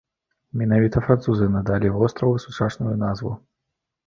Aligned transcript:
Менавіта 0.61 1.03
французы 1.07 1.49
надалі 1.57 1.93
востраву 1.99 2.41
сучасную 2.47 2.97
назву. 3.05 3.37